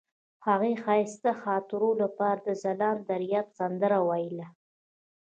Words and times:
هغې 0.47 0.71
د 0.75 0.79
ښایسته 0.83 1.31
خاطرو 1.43 1.89
لپاره 2.01 2.39
د 2.47 2.49
ځلانده 2.61 3.05
دریاب 3.09 3.47
سندره 3.57 3.99
ویله. 4.07 4.47